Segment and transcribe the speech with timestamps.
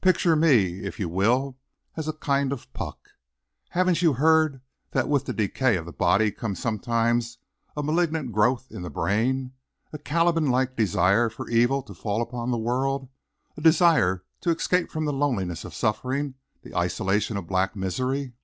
[0.00, 1.58] Picture me, if you will,
[1.96, 3.08] as a kind of Puck.
[3.70, 4.60] Haven't you heard
[4.92, 7.38] that with the decay of the body comes sometimes
[7.76, 9.52] a malignant growth in the brain;
[9.92, 13.08] a Caliban like desire for evil to fall upon the world;
[13.56, 18.34] a desire to escape from the loneliness of suffering, the isolation of black misery?"